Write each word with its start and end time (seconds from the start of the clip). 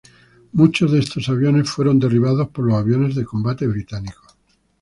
Muchos 0.53 0.91
de 0.91 0.97
estos 0.97 1.29
aviones 1.29 1.69
fueron 1.69 1.99
derribados 1.99 2.49
por 2.49 2.65
los 2.65 2.75
aviones 2.75 3.13
de 3.13 3.23
combate 3.23 3.67
británicos. 3.67 4.35